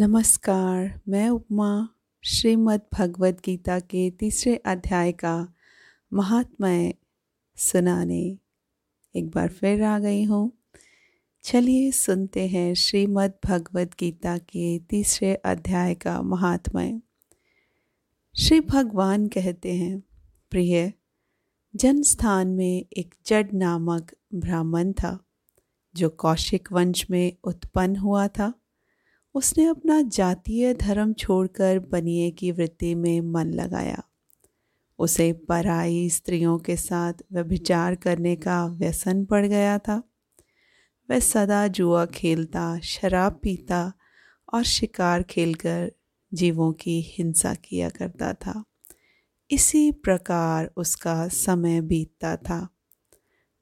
[0.00, 1.88] नमस्कार, मैं उपमा,
[2.24, 5.52] श्रीमद् भगवत गीता के तीसरे अध्याय का
[6.12, 6.94] महात्मय
[7.56, 8.38] सुनाने
[9.16, 10.52] एक बार फिर आ गई हूँ।
[11.42, 17.00] चलिए सुनते हैं श्रीमद् भगवत गीता के तीसरे अध्याय का महात्मय।
[18.38, 20.02] श्री भगवान कहते हैं,
[20.50, 20.92] प्रिय
[21.76, 25.24] जन स्थान में एक जड नामक ब्राह्मण था,
[25.96, 28.52] जो कौशिक वंश में उत्पन्न हुआ था।
[29.38, 34.02] उसने अपना जातीय धर्म छोड़कर बनिए की वृत्ति में मन लगाया।
[34.98, 40.02] उसे पराई स्त्रियों के साथ व्यभिचार करने का व्यसन पड़ गया था।
[41.10, 43.92] वह सदा जुआ खेलता, शराब पीता
[44.54, 45.92] और शिकार खेलकर
[46.34, 48.64] जीवों की हिंसा किया करता था।
[49.50, 52.68] इसी प्रकार उसका समय बीतता था।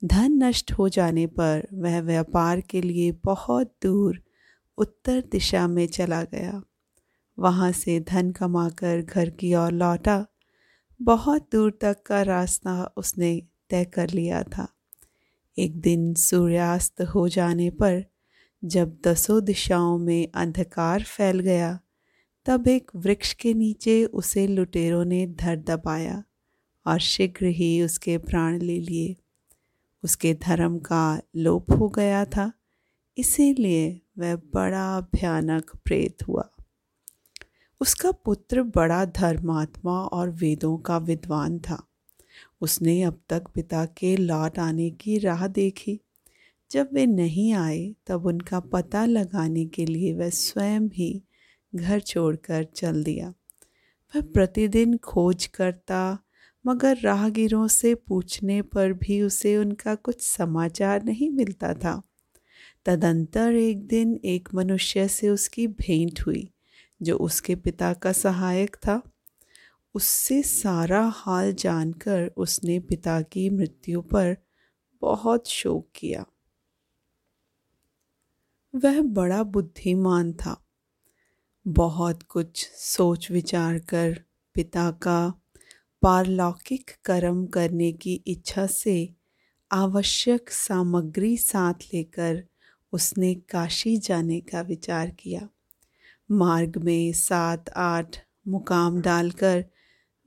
[0.05, 4.26] धन नष्ट हो जाने पर वह व्यापार के लिए बहुत दूर
[4.79, 6.63] उत्तर दिशा में चला गया।
[7.39, 10.27] वहाँ से धन कमाकर घर की ओर लौटा।
[11.03, 14.69] बहुत दूर तक का रास्ता उसने तय कर लिया था।
[15.59, 18.05] एक दिन सूर्यास्त हो जाने पर
[18.65, 21.81] जब दसों दिशाओं में अंधकार फैल गया,
[22.47, 26.25] तब एक वृक्ष के नीचे उसे लुटेरों ने धर दबाया
[26.87, 29.17] और शीघ्र ही उसके प्राण ले लिए।
[30.05, 32.53] उसके धर्म का लोप हो गया था,
[33.19, 36.49] इसीलिए वह बड़ा भयानक प्रेत हुआ।
[37.81, 41.87] उसका पुत्र बड़ा धर्मात्मा और वेदों का विद्वान था।
[42.61, 46.01] उसने अब तक पिता के लौट आने की राह देखी।
[46.71, 51.23] जब वे नहीं आए, तब उनका पता लगाने के लिए वह स्वयं ही
[51.75, 53.35] घर छोड़कर चल दिया।
[54.17, 56.19] वह प्रतिदिन खोज करता,
[56.67, 62.03] मगर राहगीरों से पूछने पर भी उसे उनका कुछ समाचार नहीं मिलता था।
[62.87, 66.51] तदंतर एक दिन एक मनुष्य से उसकी भेंट हुई,
[67.03, 69.03] जो उसके पिता का सहायक था।
[69.95, 74.37] उससे सारा हाल जानकर उसने पिता की मृत्यु पर
[75.01, 76.27] बहुत शोक किया।
[78.75, 80.67] वह बड़ा बुद्धिमान था।
[81.69, 85.41] बहुत कुछ सोच विचार कर पिता का
[86.03, 89.15] पारलौकिक कर्म करने की इच्छा से
[89.73, 92.45] आवश्यक सामग्री साथ लेकर
[92.93, 95.49] उसने काशी जाने का विचार किया।
[96.31, 99.65] मार्ग में सात, आठ मुकाम डालकर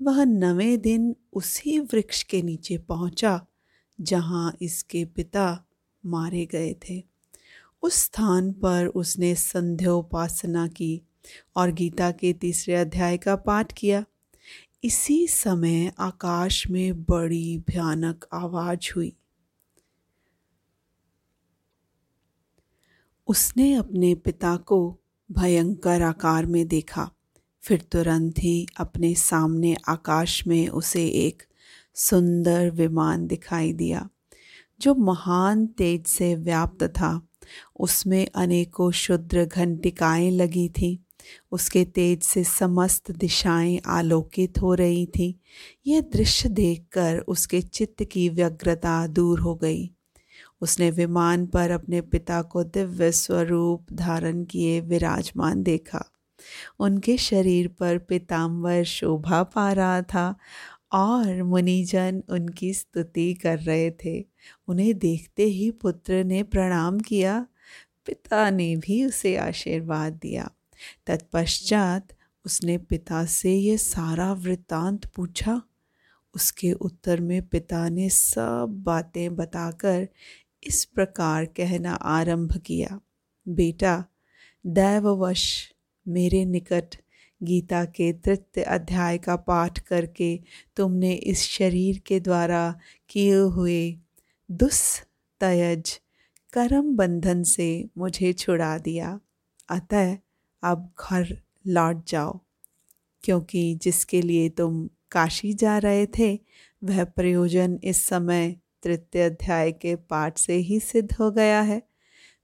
[0.01, 3.45] वह नवें दिन उसी वृक्ष के नीचे पहुँचा,
[4.01, 5.65] जहाँ इसके पिता
[6.05, 7.03] मारे गए थे।
[7.81, 11.01] उस स्थान पर उसने संध्योपासना की
[11.55, 14.05] और गीता के तीसरे अध्याय का पाठ किया।
[14.83, 19.15] इसी समय आकाश में बड़ी भयानक आवाज़ हुई।
[23.29, 24.99] उसने अपने पिता को
[25.31, 27.11] भयंकर आकार में देखा।
[27.61, 31.43] फिर तुरंत ही अपने सामने आकाश में उसे एक
[31.95, 34.09] सुंदर विमान दिखाई दिया,
[34.81, 37.27] जो महान तेज से व्याप्त था।
[37.79, 40.97] उसमें अनेकों शुद्र घंटिकाएँ लगी थीं।
[41.51, 45.33] उसके तेज से समस्त दिशाएँ आलोकित हो रही थीं।
[45.87, 49.91] यह दृश्य देखकर उसके चित्त की व्यग्रता दूर हो गई।
[50.61, 56.11] उसने विमान पर अपने पिता को दिव्य स्वरूप धारण किए विराजमान देखा।
[56.79, 60.35] उनके शरीर पर पिताम्बर शोभा पा रहा था
[60.91, 64.25] और मुनिजन उनकी स्तुति कर रहे थे।
[64.67, 67.47] उन्हें देखते ही पुत्र ने प्रणाम किया।
[68.05, 70.51] पिता ने भी उसे आशीर्वाद दिया।
[71.07, 72.07] तत्पश्चात
[72.45, 75.61] उसने पिता से ये सारा वृत्तांत पूछा।
[76.35, 80.07] उसके उत्तर में पिता ने सब बातें बताकर
[80.63, 82.99] इस प्रकार कहना आरंभ किया।
[83.47, 84.05] बेटा,
[84.65, 85.73] दैववश
[86.07, 86.95] मेरे निकट
[87.43, 90.39] गीता के तृतीय अध्याय का पाठ करके
[90.75, 93.97] तुमने इस शरीर के द्वारा किए हुए
[94.51, 95.99] दुस्तयज
[96.53, 99.19] कर्म बंधन से मुझे छुड़ा दिया।
[99.69, 100.17] अतः
[100.63, 101.37] अब घर
[101.67, 102.39] लौट जाओ,
[103.23, 106.39] क्योंकि जिसके लिए तुम काशी जा रहे थे,
[106.83, 111.81] वह प्रयोजन इस समय तृतीय अध्याय के पाठ से ही सिद्ध हो गया है।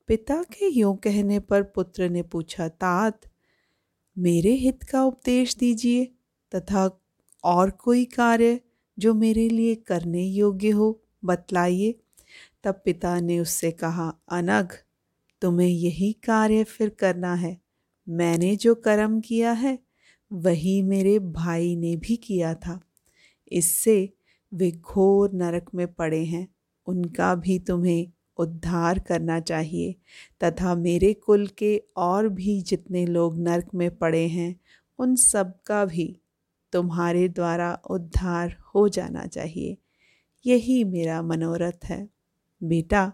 [0.08, 3.22] पिता के यूँ कहने पर पुत्र ने पूछा, तात,
[4.18, 6.06] मेरे हित का उपदेश दीजिए
[6.56, 7.02] तथा
[7.44, 8.60] और कोई कार्य
[9.00, 12.00] जो मेरे लिए करने योग्य हो, बतलाइए।
[12.64, 14.68] तब पिता ने उससे कहा अनग
[15.42, 17.62] तुम्हें यही कार्य फिर करना है।
[18.10, 19.80] मैंने जो कर्म किया है,
[20.34, 22.82] वही मेरे भाई ने भी किया था।
[23.52, 24.15] इससे
[24.56, 26.48] वे घोर नरक में पड़े हैं।
[26.86, 28.08] उनका भी तुम्हें
[28.38, 29.96] उद्धार करना चाहिए,
[30.44, 34.60] तथा मेरे कुल के और भी जितने लोग नरक में पड़े हैं,
[35.00, 36.20] उन सब का भी
[36.72, 39.78] तुम्हारे द्वारा उद्धार हो जाना चाहिए।
[40.46, 42.10] यही मेरा मनोरथ है।
[42.64, 43.14] बेटा,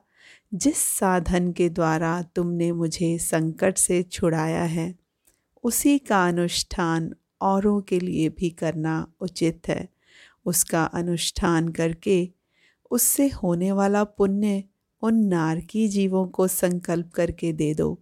[0.54, 4.96] जिस साधन के द्वारा तुमने मुझे संकट से छुड़ाया है,
[5.64, 10.01] उसी का अनुष्ठान औरों के लिए भी करना उचित है।
[10.46, 12.30] उसका अनुष्ठान करके
[12.92, 14.64] उससे होने वाला पुण्य
[15.02, 18.02] उन नारकी जीवों को संकल्प करके दे दो।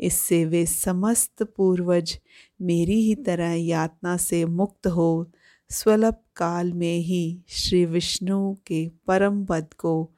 [0.00, 2.18] इससे वे समस्त पूर्वज
[2.62, 5.30] मेरी ही तरह यातना से मुक्त हो।
[5.70, 10.10] स्वल्प काल में ही श्री विष्णु के परम पद को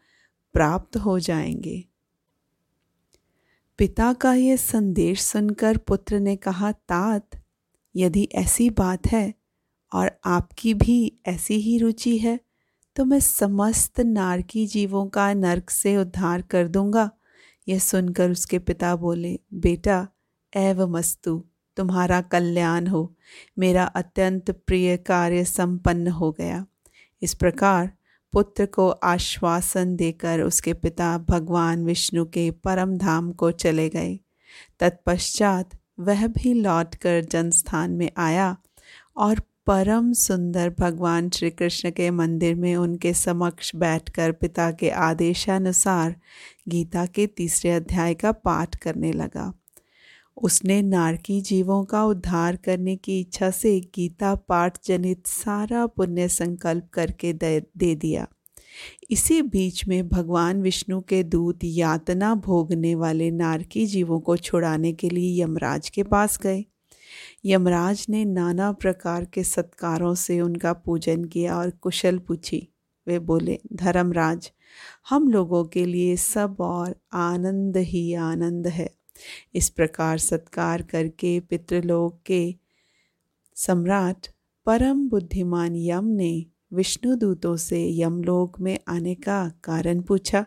[0.53, 1.85] प्राप्त हो जाएँगे।
[3.79, 7.29] पिता का यह संदेश सुनकर पुत्र ने कहा, तात,
[7.97, 9.35] यदि ऐसी बात है
[9.93, 12.41] और आपकी भी ऐसी ही रुचि है
[12.97, 17.11] तो मैं समस्त नारकी जीवों का नरक से उद्धार कर दूँगा।
[17.69, 20.09] यह सुनकर उसके पिता बोले, बेटा
[20.57, 21.45] एव मस्तु,
[21.77, 23.17] तुम्हारा कल्याण हो।
[23.59, 26.67] मेरा अत्यंत प्रिय कार्य संपन्न हो गया।
[27.23, 27.93] इस प्रकार
[28.33, 34.19] पुत्र को आश्वासन देकर उसके पिता भगवान विष्णु के परम धाम को चले गए।
[34.81, 38.57] तत्पश्चात वह भी लौटकर जनस्थान में आया
[39.17, 46.15] और परम सुंदर भगवान श्री कृष्ण के मंदिर में उनके समक्ष बैठकर पिता के आदेशानुसार
[46.69, 49.53] गीता के तीसरे अध्याय का पाठ करने लगा।
[50.43, 56.89] उसने नारकी जीवों का उद्धार करने की इच्छा से गीता पाठ जनित सारा पुण्य संकल्प
[56.93, 58.27] करके दे, दे दिया।
[59.11, 65.11] इसी बीच में भगवान विष्णु के दूत यातना भोगने वाले नारकी जीवों को छुड़ाने के
[65.11, 66.65] लिए यमराज के पास गए।
[67.45, 72.69] यमराज ने नाना प्रकार के सत्कारों से उनका पूजन किया और कुशल पूछी।
[73.07, 74.53] वे बोले, धर्मराज,
[75.09, 78.91] हम लोगों के लिए सब और आनंद ही आनंद है।
[79.55, 82.55] इस प्रकार सत्कार करके पितृलोक के
[83.55, 84.27] सम्राट
[84.67, 90.47] परम बुद्धिमान यम ने विष्णुदूतों से यमलोक में आने का कारण पूछा।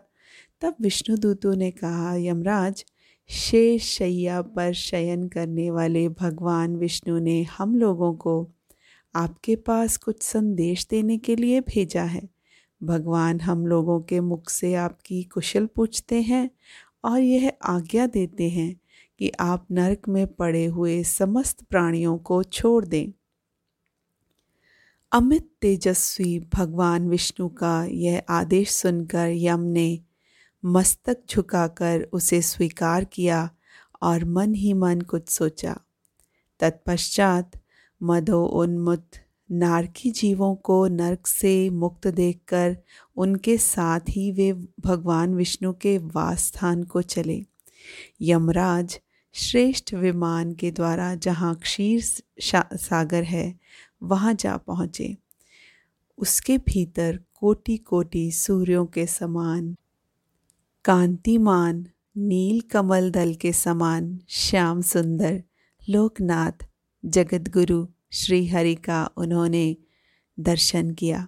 [0.62, 2.85] तब विष्णुदूतों ने कहा, यमराज
[3.30, 8.52] शेष शैया पर शयन करने वाले भगवान विष्णु ने हम लोगों को
[9.16, 12.30] आपके पास कुछ संदेश देने के लिए भेजा है।
[12.84, 16.50] भगवान हम लोगों के मुख से आपकी कुशल पूछते हैं
[17.04, 18.80] और यह आज्ञा देते हैं
[19.20, 23.12] कि आप नरक में पड़े हुए समस्त प्राणियों को छोड़ दें।
[25.12, 30.00] अमित तेजस्वी भगवान विष्णु का यह आदेश सुनकर यम ने
[30.65, 33.50] मस्तक झुकाकर उसे स्वीकार किया
[34.01, 35.77] और मन ही मन कुछ सोचा।
[36.59, 37.51] तत्पश्चात
[38.03, 39.07] मधो उन्मुत
[39.51, 42.77] नारकी जीवों को नरक से मुक्त देखकर
[43.15, 47.45] उनके साथ ही वे भगवान विष्णु के वास स्थान को चले।
[48.21, 49.00] यमराज
[49.33, 52.01] श्रेष्ठ विमान के द्वारा जहाँ क्षीर
[52.77, 53.59] सागर है,
[54.03, 55.17] वहाँ जा पहुँचे।
[56.17, 59.75] उसके भीतर कोटि कोटि सूर्यों के समान
[60.86, 61.84] कांतिमान
[62.16, 65.44] नील कमल दल के समान श्याम सुंदर,
[65.90, 66.68] लोकनाथ
[67.06, 69.78] जगत गुरु श्री हरि का उन्होंने
[70.40, 71.28] दर्शन किया।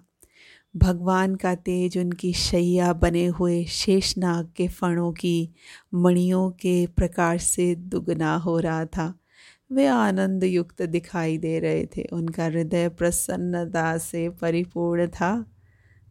[0.76, 5.50] भगवान का तेज उनकी शैया बने हुए शेषनाग के फणों की
[5.94, 9.18] मणियों के प्रकाश से दुगना हो रहा था।
[9.72, 15.46] वे आनंद युक्त दिखाई दे रहे थे। उनका हृदय प्रसन्नता से परिपूर्ण था।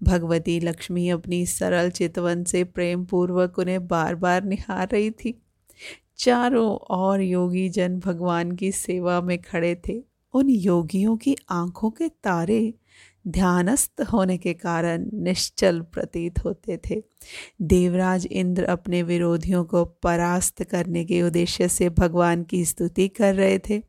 [0.03, 5.41] भगवती लक्ष्मी अपनी सरल चितवन से प्रेम पूर्वक उन्हें बार बार निहार रही थी।
[6.17, 10.03] चारों और योगी जन भगवान की सेवा में खड़े थे।
[10.33, 12.73] उन योगियों की आँखों के तारे
[13.27, 17.03] ध्यानस्थ होने के कारण निश्चल प्रतीत होते थे।
[17.61, 23.59] देवराज इंद्र अपने विरोधियों को परास्त करने के उद्देश्य से भगवान की स्तुति कर रहे
[23.59, 23.81] थे।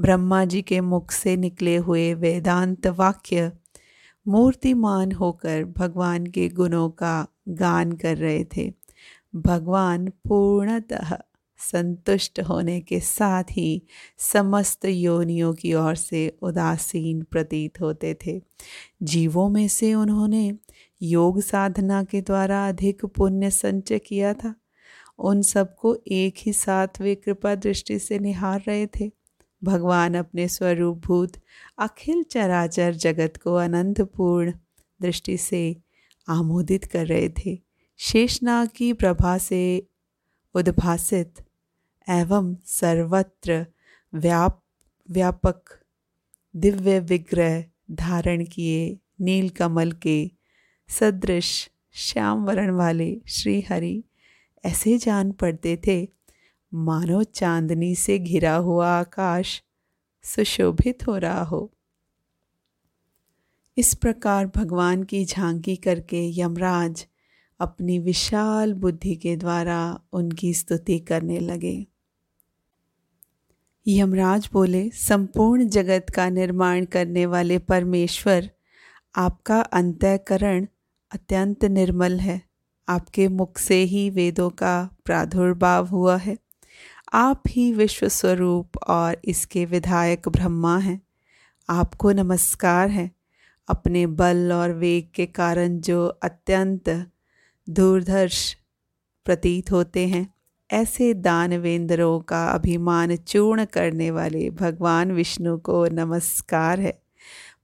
[0.00, 3.52] ब्रह्मा जी के मुख से निकले हुए वेदांत वाक्य
[4.26, 8.72] मूर्तिमान होकर भगवान के गुणों का गान कर रहे थे।
[9.36, 11.18] भगवान पूर्णतः
[11.58, 13.82] संतुष्ट होने के साथ ही
[14.18, 18.42] समस्त योनियों की ओर से उदासीन प्रतीत होते थे।
[19.02, 20.58] जीवों में से उन्होंने
[21.02, 24.54] योग साधना के द्वारा अधिक पुण्य संचय किया था।
[25.18, 29.17] उन सबको एक ही साथ वे कृपा दृष्टि से निहार रहे थे।
[29.64, 31.32] भगवान अपने स्वरूप भूत
[31.78, 34.52] अखिल चराचर जगत को अनंतपूर्ण
[35.02, 35.76] दृष्टि से
[36.28, 37.58] आमोदित कर रहे थे।
[37.96, 39.88] शेषनाग की प्रभा से
[40.54, 41.34] उद्भासित
[42.08, 43.66] एवं सर्वत्र
[44.14, 44.62] व्याप,
[45.10, 45.60] व्यापक
[46.56, 50.30] दिव्य विग्रह धारण किए नील कमल के
[50.88, 54.04] सदृश श्याम वर्ण वाले श्री हरि
[54.64, 56.17] ऐसे जान पड़ते थे
[56.74, 59.62] मानो चांदनी से घिरा हुआ आकाश
[60.22, 61.72] सुशोभित हो रहा हो।
[63.76, 67.06] इस प्रकार भगवान की झांकी करके यमराज
[67.60, 71.86] अपनी विशाल बुद्धि के द्वारा उनकी स्तुति करने लगे।
[73.86, 78.50] यमराज बोले, संपूर्ण जगत का निर्माण करने वाले परमेश्वर,
[79.16, 80.66] आपका अंतःकरण
[81.14, 82.42] अत्यंत निर्मल है।
[82.88, 86.47] आपके मुख से ही वेदों का प्रादुर्भाव हुआ है।
[87.12, 91.02] आप ही विश्व स्वरूप और इसके विधायक ब्रह्मा हैं।
[91.70, 93.10] आपको नमस्कार है।
[93.68, 97.10] अपने बल और वेग के कारण जो अत्यंत
[97.68, 98.56] दूरदर्श
[99.24, 100.34] प्रतीत होते हैं,
[100.70, 107.02] ऐसे दानवेंद्रों का अभिमान चूर्ण करने वाले भगवान विष्णु को नमस्कार है।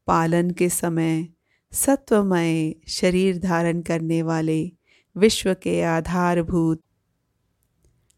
[0.06, 1.28] पालन के समय
[1.72, 4.72] सत्वमय शरीर धारण करने वाले
[5.16, 6.83] विश्व के आधारभूत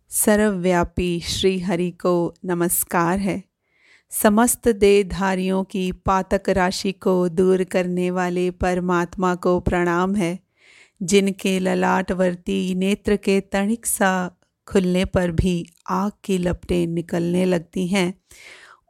[0.09, 3.43] सर्वव्यापी श्री हरि को नमस्कार है।
[4.11, 10.39] समस्त देहधारियों की पातक राशि को दूर करने वाले परमात्मा को प्रणाम है।
[11.03, 14.31] जिनके ललाटवर्ती नेत्र के तणिक सा
[14.67, 18.21] खुलने पर भी आग की लपटें निकलने लगती हैं।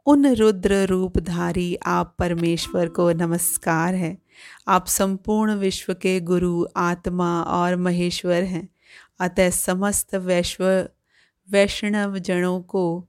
[0.05, 4.17] उन रुद्र रूपधारी आप परमेश्वर को नमस्कार है।
[4.67, 8.69] आप संपूर्ण विश्व के गुरु, आत्मा और महेश्वर हैं।
[9.19, 10.89] अतः समस्त वैश्व
[11.51, 13.05] वैष्णव जनों को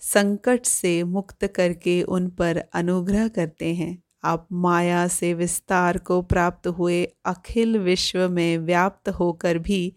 [0.00, 6.66] संकट से मुक्त करके उन पर अनुग्रह करते हैं। आप माया से विस्तार को प्राप्त
[6.66, 9.94] हुए अखिल विश्व में व्याप्त होकर भी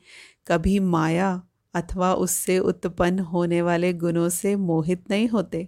[0.48, 5.68] कभी माया अथवा उससे उत्पन्न होने वाले गुणों से मोहित नहीं होते।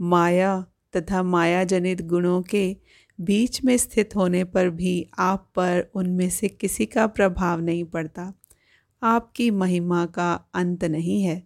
[0.00, 0.64] माया
[0.96, 2.76] तथा माया जनित गुणों के
[3.20, 8.32] बीच में स्थित होने पर भी आप पर उनमें से किसी का प्रभाव नहीं पड़ता।
[9.06, 11.42] आपकी महिमा का अंत नहीं है,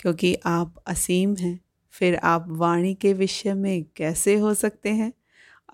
[0.00, 5.12] क्योंकि आप असीम हैं। फिर आप वाणी के विषय में कैसे हो सकते हैं?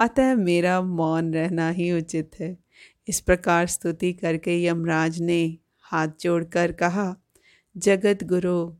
[0.01, 2.59] अतः मेरा मौन रहना ही उचित है।
[3.09, 7.17] इस प्रकार स्तुति करके यमराज ने हाथ जोड़कर कहा,
[7.77, 8.73] जगत गुरु,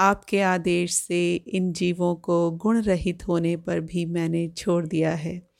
[0.00, 5.50] आपके आदेश से इन जीवों को गुण रहित होने पर भी मैंने छोड़ दिया है।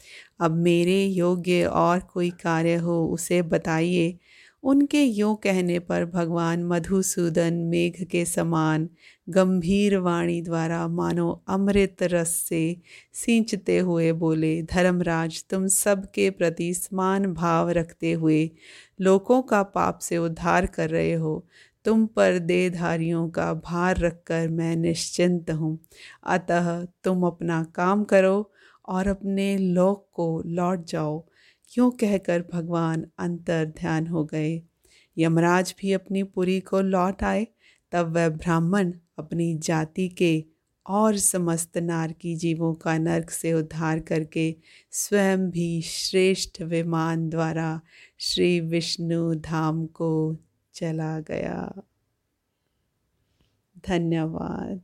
[0.41, 4.19] अब मेरे योग्य और कोई कार्य हो, उसे बताइए।
[4.63, 8.89] उनके यों कहने पर भगवान मधुसूदन मेघ के समान
[9.29, 12.77] गंभीर वाणी द्वारा मानो अमृत रस से
[13.13, 18.51] सींचते हुए बोले, धर्मराज, तुम सबके प्रति समान भाव रखते हुए
[19.01, 21.47] लोगों का पाप से उद्धार कर रहे हो।
[21.85, 25.79] तुम पर देहधारियों का भार रखकर मैं निश्चिंत हूँ।
[26.27, 28.51] अतः तुम अपना काम करो
[28.89, 31.30] और अपने लोक को लौट जाओ।
[31.71, 34.63] क्यों कहकर भगवान अंतर ध्यान हो गए?
[35.19, 37.47] यमराज भी अपनी पुरी को लौट आए,
[37.93, 40.45] तब वह ब्राह्मण अपनी जाति के
[40.87, 44.57] और समस्त नारकी जीवों का नर्क से उद्धार करके
[44.91, 47.81] स्वयं भी श्रेष्ठ विमान द्वारा
[48.19, 50.37] श्री विष्णु धाम को
[50.75, 51.83] चला गया।
[53.87, 54.83] धन्यवाद।